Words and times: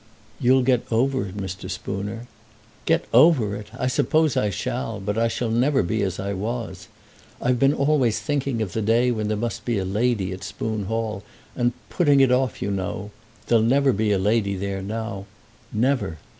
"You'll 0.39 0.63
get 0.63 0.81
over 0.91 1.27
it, 1.27 1.37
Mr. 1.37 1.69
Spooner." 1.69 2.25
"Get 2.87 3.05
over 3.13 3.55
it! 3.55 3.67
I 3.77 3.85
suppose 3.85 4.35
I 4.35 4.49
shall; 4.49 4.99
but 4.99 5.15
I 5.15 5.27
shall 5.27 5.51
never 5.51 5.83
be 5.83 6.01
as 6.01 6.19
I 6.19 6.33
was. 6.33 6.87
I've 7.39 7.59
been 7.59 7.75
always 7.75 8.19
thinking 8.19 8.63
of 8.63 8.73
the 8.73 8.81
day 8.81 9.11
when 9.11 9.27
there 9.27 9.37
must 9.37 9.63
be 9.63 9.77
a 9.77 9.85
lady 9.85 10.31
at 10.31 10.43
Spoon 10.43 10.85
Hall, 10.85 11.21
and 11.55 11.73
putting 11.91 12.19
it 12.19 12.31
off, 12.31 12.63
you 12.63 12.71
know. 12.71 13.11
There'll 13.45 13.63
never 13.63 13.93
be 13.93 14.11
a 14.11 14.17
lady 14.17 14.55
there 14.55 14.81
now; 14.81 15.27
never. 15.71 16.17